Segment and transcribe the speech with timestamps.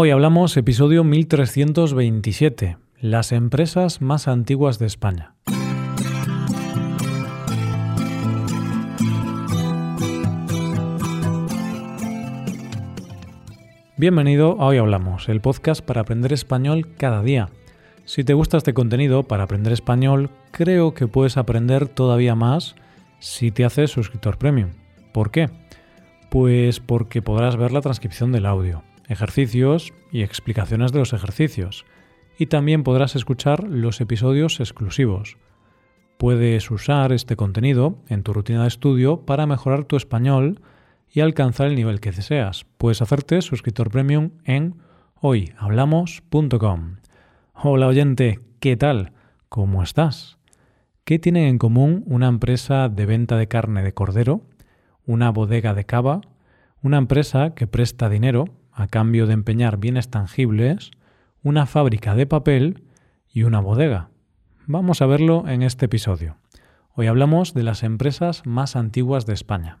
[0.00, 5.34] Hoy hablamos episodio 1327, las empresas más antiguas de España.
[13.96, 17.48] Bienvenido a Hoy Hablamos, el podcast para aprender español cada día.
[18.04, 22.76] Si te gusta este contenido para aprender español, creo que puedes aprender todavía más
[23.18, 24.70] si te haces suscriptor premium.
[25.12, 25.50] ¿Por qué?
[26.30, 31.84] Pues porque podrás ver la transcripción del audio ejercicios y explicaciones de los ejercicios.
[32.38, 35.36] Y también podrás escuchar los episodios exclusivos.
[36.18, 40.60] Puedes usar este contenido en tu rutina de estudio para mejorar tu español
[41.10, 42.66] y alcanzar el nivel que deseas.
[42.76, 44.76] Puedes hacerte suscriptor premium en
[45.20, 46.96] hoyhablamos.com.
[47.54, 49.12] Hola oyente, ¿qué tal?
[49.48, 50.38] ¿Cómo estás?
[51.04, 54.42] ¿Qué tienen en común una empresa de venta de carne de cordero,
[55.06, 56.20] una bodega de cava,
[56.82, 58.44] una empresa que presta dinero
[58.78, 60.92] a cambio de empeñar bienes tangibles,
[61.42, 62.84] una fábrica de papel
[63.28, 64.10] y una bodega.
[64.66, 66.36] Vamos a verlo en este episodio.
[66.94, 69.80] Hoy hablamos de las empresas más antiguas de España.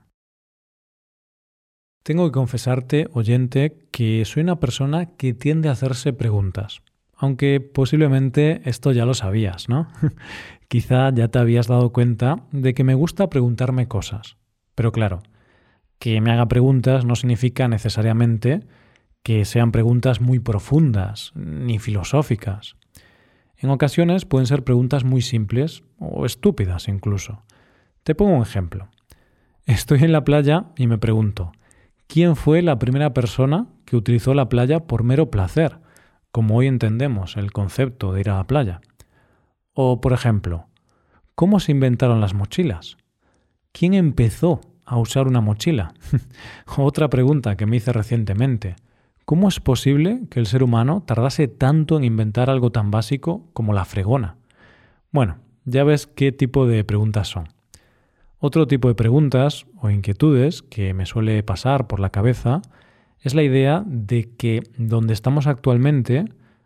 [2.02, 6.82] Tengo que confesarte, oyente, que soy una persona que tiende a hacerse preguntas.
[7.14, 9.88] Aunque posiblemente esto ya lo sabías, ¿no?
[10.68, 14.36] Quizá ya te habías dado cuenta de que me gusta preguntarme cosas.
[14.74, 15.22] Pero claro,
[15.98, 18.60] que me haga preguntas no significa necesariamente
[19.28, 22.76] que sean preguntas muy profundas ni filosóficas.
[23.58, 27.42] En ocasiones pueden ser preguntas muy simples o estúpidas incluso.
[28.04, 28.88] Te pongo un ejemplo.
[29.66, 31.52] Estoy en la playa y me pregunto,
[32.06, 35.78] ¿quién fue la primera persona que utilizó la playa por mero placer,
[36.32, 38.80] como hoy entendemos el concepto de ir a la playa?
[39.74, 40.68] O, por ejemplo,
[41.34, 42.96] ¿cómo se inventaron las mochilas?
[43.72, 45.92] ¿Quién empezó a usar una mochila?
[46.78, 48.76] Otra pregunta que me hice recientemente.
[49.28, 53.74] ¿Cómo es posible que el ser humano tardase tanto en inventar algo tan básico como
[53.74, 54.36] la fregona?
[55.12, 57.50] Bueno, ya ves qué tipo de preguntas son.
[58.38, 62.62] Otro tipo de preguntas o inquietudes que me suele pasar por la cabeza
[63.20, 66.24] es la idea de que donde estamos actualmente,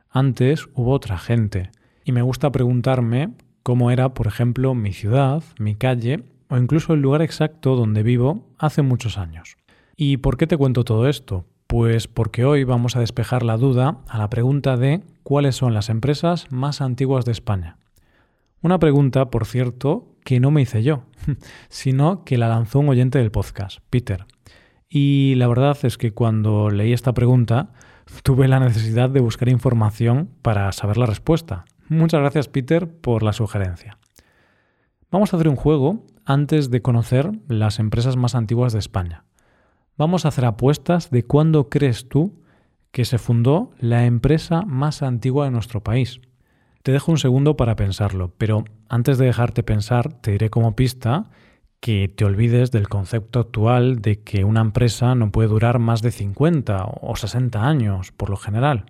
[0.09, 1.73] antes hubo otra gente.
[2.05, 3.33] Y me gusta preguntarme
[3.65, 8.47] cómo era, por ejemplo, mi ciudad, mi calle o incluso el lugar exacto donde vivo
[8.57, 9.57] hace muchos años.
[9.97, 11.45] ¿Y por qué te cuento todo esto?
[11.73, 15.89] Pues porque hoy vamos a despejar la duda a la pregunta de cuáles son las
[15.89, 17.79] empresas más antiguas de España.
[18.61, 21.05] Una pregunta, por cierto, que no me hice yo,
[21.71, 24.27] sino que la lanzó un oyente del podcast, Peter.
[24.91, 27.73] Y la verdad es que cuando leí esta pregunta
[28.23, 31.65] tuve la necesidad de buscar información para saber la respuesta.
[31.89, 33.97] Muchas gracias, Peter, por la sugerencia.
[35.11, 39.25] Vamos a hacer un juego antes de conocer las empresas más antiguas de España
[39.97, 42.41] vamos a hacer apuestas de cuándo crees tú
[42.91, 46.21] que se fundó la empresa más antigua de nuestro país.
[46.83, 51.31] Te dejo un segundo para pensarlo, pero antes de dejarte pensar, te diré como pista
[51.81, 56.11] que te olvides del concepto actual de que una empresa no puede durar más de
[56.11, 58.87] 50 o 60 años, por lo general.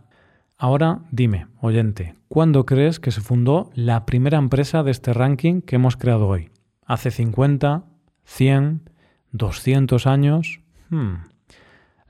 [0.59, 5.77] Ahora dime, oyente, ¿cuándo crees que se fundó la primera empresa de este ranking que
[5.77, 6.51] hemos creado hoy?
[6.85, 7.85] ¿Hace 50?
[8.27, 8.81] ¿100?
[9.33, 10.62] ¿200 años?
[10.93, 11.25] Hmm.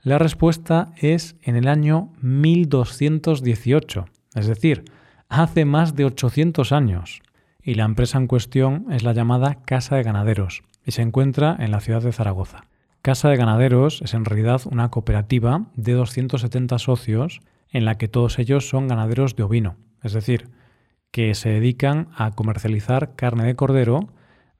[0.01, 4.05] La respuesta es en el año 1218,
[4.35, 4.83] es decir,
[5.29, 7.21] hace más de 800 años.
[7.61, 11.71] Y la empresa en cuestión es la llamada Casa de Ganaderos y se encuentra en
[11.71, 12.65] la ciudad de Zaragoza.
[13.01, 17.39] Casa de Ganaderos es en realidad una cooperativa de 270 socios
[17.69, 20.49] en la que todos ellos son ganaderos de ovino, es decir,
[21.11, 24.09] que se dedican a comercializar carne de cordero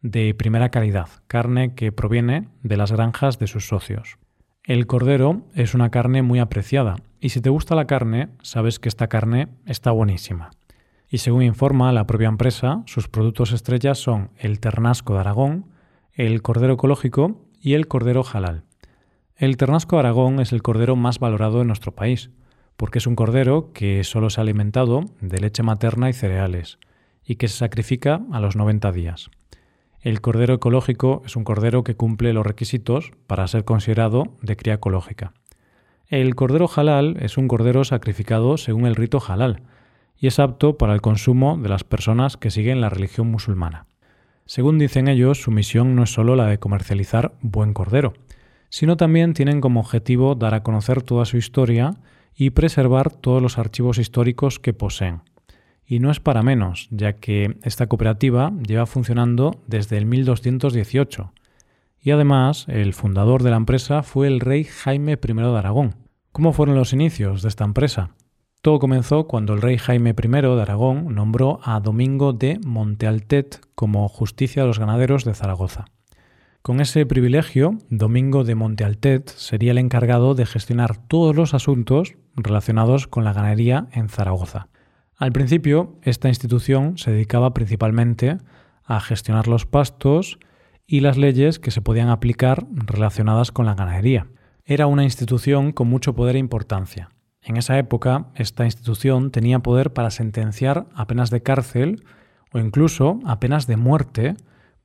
[0.04, 4.20] de primera calidad, carne que proviene de las granjas de sus socios.
[4.66, 8.90] El cordero es una carne muy apreciada y si te gusta la carne, sabes que
[8.90, 10.52] esta carne está buenísima.
[11.10, 15.68] Y según informa la propia empresa, sus productos estrellas son el ternasco de Aragón,
[16.12, 18.64] el cordero ecológico y el cordero halal.
[19.36, 22.30] El ternasco de Aragón es el cordero más valorado en nuestro país,
[22.76, 26.78] porque es un cordero que solo se ha alimentado de leche materna y cereales,
[27.24, 29.30] y que se sacrifica a los 90 días.
[30.04, 34.74] El cordero ecológico es un cordero que cumple los requisitos para ser considerado de cría
[34.74, 35.32] ecológica.
[36.10, 39.62] El cordero halal es un cordero sacrificado según el rito halal
[40.18, 43.86] y es apto para el consumo de las personas que siguen la religión musulmana.
[44.46, 48.12] Según dicen ellos, su misión no es solo la de comercializar buen cordero,
[48.68, 51.96] sino también tienen como objetivo dar a conocer toda su historia
[52.36, 55.22] y preservar todos los archivos históricos que poseen.
[55.86, 61.34] Y no es para menos, ya que esta cooperativa lleva funcionando desde el 1218.
[62.00, 66.04] Y además, el fundador de la empresa fue el rey Jaime I de Aragón,
[66.34, 68.10] ¿Cómo fueron los inicios de esta empresa?
[68.64, 74.10] Todo comenzó cuando el rey Jaime I de Aragón nombró a Domingo de Montealtet como
[74.10, 75.86] justicia de los ganaderos de Zaragoza.
[76.64, 83.06] Con ese privilegio, Domingo de Montealtet sería el encargado de gestionar todos los asuntos relacionados
[83.06, 84.70] con la ganadería en Zaragoza.
[85.18, 88.38] Al principio, esta institución se dedicaba principalmente
[88.84, 90.40] a gestionar los pastos
[90.88, 94.28] y las leyes que se podían aplicar relacionadas con la ganadería.
[94.66, 97.10] Era una institución con mucho poder e importancia.
[97.42, 102.04] En esa época, esta institución tenía poder para sentenciar a penas de cárcel
[102.54, 104.36] o incluso a penas de muerte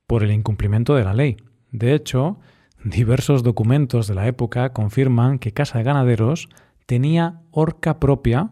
[0.07, 1.37] por el incumplimiento de la ley.
[1.71, 2.39] De hecho,
[2.83, 6.49] diversos documentos de la época confirman que Casa de Ganaderos
[6.85, 8.51] tenía horca propia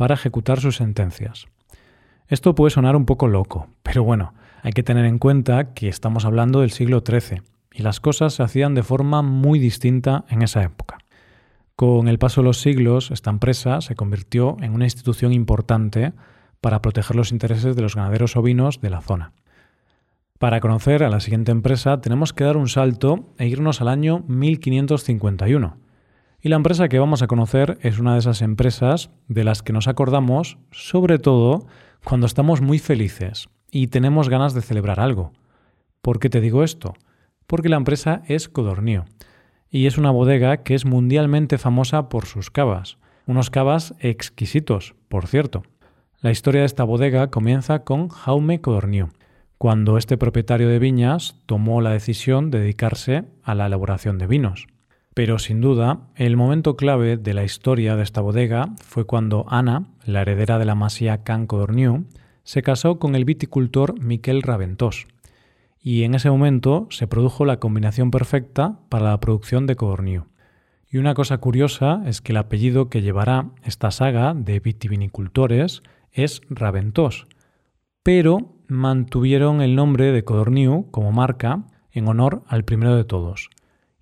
[0.00, 1.46] para ejecutar sus sentencias.
[2.26, 4.32] Esto puede sonar un poco loco, pero bueno,
[4.62, 8.42] hay que tener en cuenta que estamos hablando del siglo XIII y las cosas se
[8.42, 11.00] hacían de forma muy distinta en esa época.
[11.76, 16.14] Con el paso de los siglos, esta empresa se convirtió en una institución importante
[16.62, 19.34] para proteger los intereses de los ganaderos ovinos de la zona.
[20.38, 24.24] Para conocer a la siguiente empresa tenemos que dar un salto e irnos al año
[24.28, 25.89] 1551.
[26.42, 29.74] Y la empresa que vamos a conocer es una de esas empresas de las que
[29.74, 31.66] nos acordamos sobre todo
[32.02, 35.32] cuando estamos muy felices y tenemos ganas de celebrar algo.
[36.00, 36.94] ¿Por qué te digo esto?
[37.46, 39.04] Porque la empresa es Codornío
[39.70, 42.96] y es una bodega que es mundialmente famosa por sus cavas,
[43.26, 45.62] unos cavas exquisitos, por cierto.
[46.20, 49.10] La historia de esta bodega comienza con Jaume Codornío,
[49.58, 54.66] cuando este propietario de viñas tomó la decisión de dedicarse a la elaboración de vinos.
[55.14, 59.86] Pero sin duda, el momento clave de la historia de esta bodega fue cuando Ana,
[60.04, 62.04] la heredera de la masía Can Codorniu,
[62.44, 65.06] se casó con el viticultor Miquel Raventós.
[65.82, 70.26] Y en ese momento se produjo la combinación perfecta para la producción de Codorniu.
[70.88, 75.82] Y una cosa curiosa es que el apellido que llevará esta saga de vitivinicultores
[76.12, 77.26] es Raventós,
[78.02, 83.50] pero mantuvieron el nombre de Codorniu como marca en honor al primero de todos.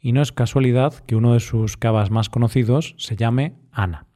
[0.00, 4.06] Y no es casualidad que uno de sus cavas más conocidos se llame Ana.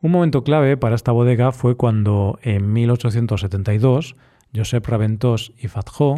[0.00, 4.16] Un momento clave para esta bodega fue cuando en 1872
[4.54, 6.16] Josep Raventós y Fatjó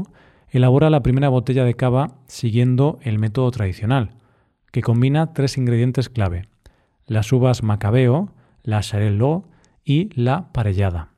[0.48, 4.14] elabora la primera botella de cava siguiendo el método tradicional,
[4.70, 6.48] que combina tres ingredientes clave:
[7.06, 8.32] las uvas Macabeo,
[8.62, 9.44] la Charelot
[9.84, 11.12] y la Parellada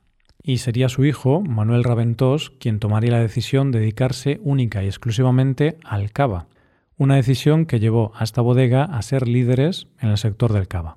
[0.47, 5.77] y sería su hijo, Manuel Raventós, quien tomaría la decisión de dedicarse única y exclusivamente
[5.83, 6.45] al cava,
[6.97, 10.95] una decisión que llevó a esta bodega a ser líderes en el sector del cava.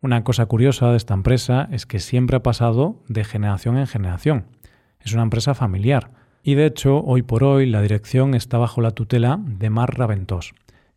[0.00, 4.46] Una cosa curiosa de esta empresa es que siempre ha pasado de generación en generación.
[5.00, 6.10] Es una empresa familiar
[6.42, 10.54] y de hecho hoy por hoy la dirección está bajo la tutela de Mar Raventós,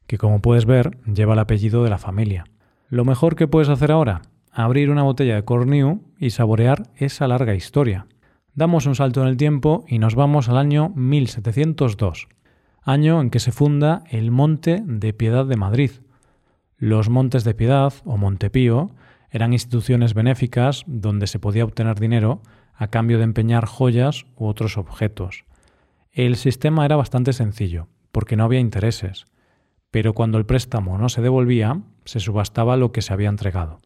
[0.07, 2.45] que como puedes ver lleva el apellido de la familia.
[2.87, 4.21] Lo mejor que puedes hacer ahora,
[4.51, 8.07] abrir una botella de Cornu y saborear esa larga historia.
[8.53, 12.27] Damos un salto en el tiempo y nos vamos al año 1702,
[12.83, 15.91] año en que se funda el Monte de Piedad de Madrid.
[16.77, 18.91] Los Montes de Piedad o Montepío
[19.31, 22.41] eran instituciones benéficas donde se podía obtener dinero
[22.73, 25.45] a cambio de empeñar joyas u otros objetos.
[26.11, 29.25] El sistema era bastante sencillo, porque no había intereses,
[29.91, 33.79] pero cuando el préstamo no se devolvía, se subastaba lo que se había entregado.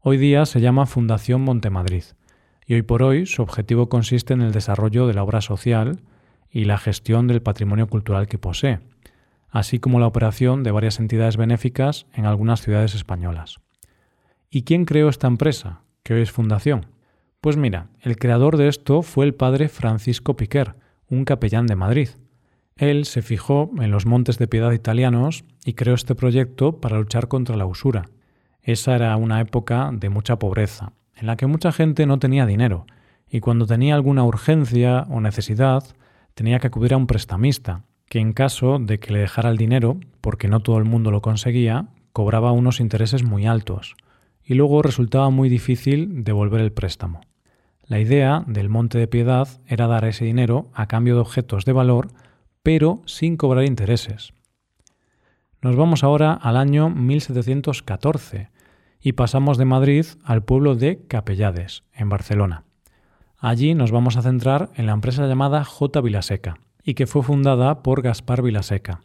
[0.00, 2.04] Hoy día se llama Fundación Montemadrid
[2.66, 6.00] y hoy por hoy su objetivo consiste en el desarrollo de la obra social
[6.50, 8.80] y la gestión del patrimonio cultural que posee,
[9.48, 13.58] así como la operación de varias entidades benéficas en algunas ciudades españolas.
[14.50, 16.86] ¿Y quién creó esta empresa, que hoy es Fundación?
[17.40, 20.74] Pues mira, el creador de esto fue el padre Francisco Piquer,
[21.08, 22.08] un capellán de Madrid.
[22.76, 27.28] Él se fijó en los montes de piedad italianos y creó este proyecto para luchar
[27.28, 28.06] contra la usura
[28.62, 32.86] esa era una época de mucha pobreza, en la que mucha gente no tenía dinero,
[33.28, 35.84] y cuando tenía alguna urgencia o necesidad,
[36.34, 39.98] tenía que acudir a un prestamista, que en caso de que le dejara el dinero,
[40.20, 43.94] porque no todo el mundo lo conseguía, cobraba unos intereses muy altos,
[44.44, 47.20] y luego resultaba muy difícil devolver el préstamo.
[47.84, 51.72] La idea del Monte de Piedad era dar ese dinero a cambio de objetos de
[51.72, 52.08] valor,
[52.62, 54.32] pero sin cobrar intereses.
[55.62, 58.50] Nos vamos ahora al año 1714
[59.00, 62.64] y pasamos de Madrid al pueblo de Capellades, en Barcelona.
[63.40, 66.00] Allí nos vamos a centrar en la empresa llamada J.
[66.00, 69.00] Vilaseca y que fue fundada por Gaspar Vilaseca,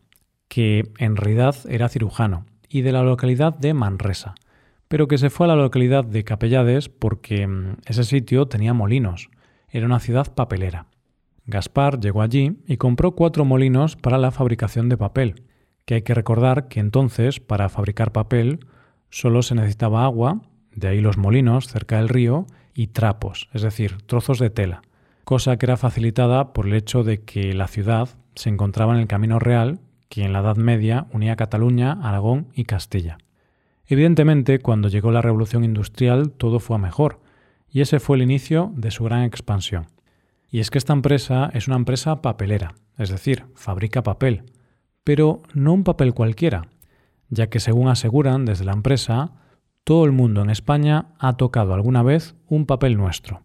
[0.48, 4.36] que en realidad era cirujano y de la localidad de Manresa,
[4.88, 9.30] pero que se fue a la localidad de Capellades porque mm, ese sitio tenía molinos,
[9.70, 10.88] era una ciudad papelera.
[11.46, 15.44] Gaspar llegó allí y compró cuatro molinos para la fabricación de papel,
[15.86, 18.60] que hay que recordar que entonces, para fabricar papel,
[19.16, 20.42] Solo se necesitaba agua,
[20.74, 24.84] de ahí los molinos cerca del río, y trapos, es decir, trozos de tela,
[25.24, 29.08] cosa que era facilitada por el hecho de que la ciudad se encontraba en el
[29.08, 29.80] Camino Real,
[30.10, 33.18] que en la Edad Media unía Cataluña, Aragón y Castilla.
[33.88, 37.22] Evidentemente, cuando llegó la Revolución Industrial todo fue a mejor,
[37.70, 39.88] y ese fue el inicio de su gran expansión.
[40.50, 44.44] Y es que esta empresa es una empresa papelera, es decir, fabrica papel,
[45.04, 46.68] pero no un papel cualquiera,
[47.30, 49.32] ya que según aseguran desde la empresa,
[49.86, 53.44] todo el mundo en España ha tocado alguna vez un papel nuestro.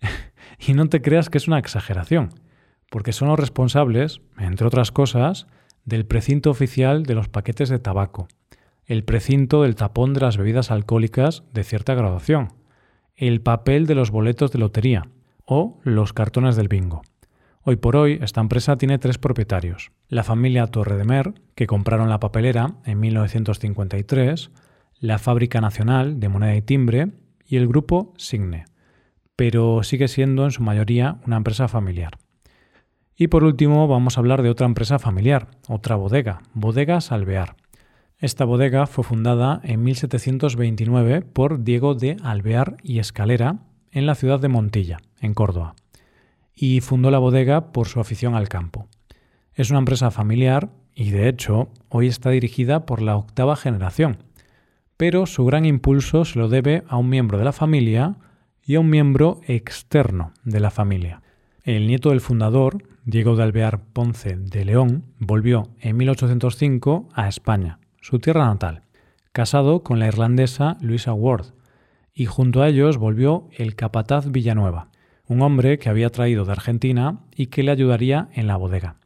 [0.58, 2.30] y no te creas que es una exageración,
[2.90, 5.46] porque son los responsables, entre otras cosas,
[5.84, 8.26] del precinto oficial de los paquetes de tabaco,
[8.86, 12.48] el precinto del tapón de las bebidas alcohólicas de cierta graduación,
[13.14, 15.08] el papel de los boletos de lotería
[15.44, 17.02] o los cartones del bingo.
[17.62, 19.92] Hoy por hoy, esta empresa tiene tres propietarios.
[20.08, 24.50] La familia Torre de Mer, que compraron la papelera en 1953,
[25.00, 27.12] la Fábrica Nacional de Moneda y Timbre
[27.46, 28.64] y el grupo Signe,
[29.36, 32.18] pero sigue siendo en su mayoría una empresa familiar.
[33.16, 37.56] Y por último vamos a hablar de otra empresa familiar, otra bodega, Bodegas Alvear.
[38.18, 43.60] Esta bodega fue fundada en 1729 por Diego de Alvear y Escalera
[43.92, 45.74] en la ciudad de Montilla, en Córdoba,
[46.54, 48.88] y fundó la bodega por su afición al campo.
[49.54, 54.18] Es una empresa familiar y de hecho hoy está dirigida por la octava generación,
[54.98, 58.16] pero su gran impulso se lo debe a un miembro de la familia
[58.66, 61.22] y a un miembro externo de la familia.
[61.62, 67.78] El nieto del fundador, Diego de Alvear Ponce de León, volvió en 1805 a España,
[68.00, 68.82] su tierra natal,
[69.32, 71.54] casado con la irlandesa Luisa Ward,
[72.12, 74.88] y junto a ellos volvió el capataz Villanueva,
[75.28, 78.96] un hombre que había traído de Argentina y que le ayudaría en la bodega.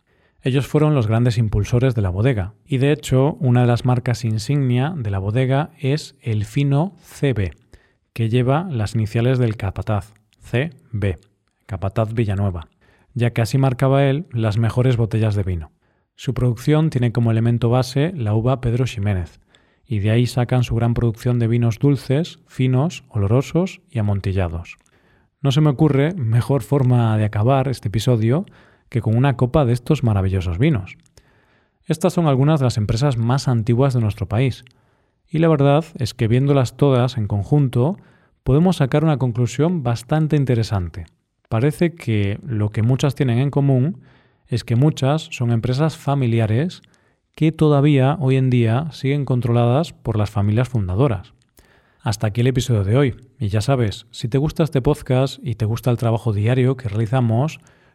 [0.45, 4.25] Ellos fueron los grandes impulsores de la bodega, y de hecho una de las marcas
[4.25, 7.53] insignia de la bodega es el fino CB,
[8.13, 11.19] que lleva las iniciales del capataz, CB,
[11.67, 12.67] capataz Villanueva,
[13.15, 15.71] ya que así marcaba él las mejores botellas de vino.
[16.17, 19.41] Su producción tiene como elemento base la uva Pedro Ximénez,
[19.87, 24.77] y de ahí sacan su gran producción de vinos dulces, finos, olorosos y amontillados.
[25.41, 28.45] No se me ocurre mejor forma de acabar este episodio
[28.93, 30.99] que con una copa de estos maravillosos vinos.
[31.87, 34.65] Estas son algunas de las empresas más antiguas de nuestro país,
[35.27, 37.97] y la verdad es que viéndolas todas en conjunto,
[38.45, 41.07] podemos sacar una conclusión bastante interesante.
[41.49, 44.03] Parece que lo que muchas tienen en común
[44.47, 46.83] es que muchas son empresas familiares
[47.35, 51.33] que todavía hoy en día siguen controladas por las familias fundadoras.
[52.01, 53.17] Hasta aquí el episodio de hoy.
[53.39, 56.91] Y ya sabes, si te gusta este podcast y te gusta el trabajo diario que
[56.91, 57.59] realizamos,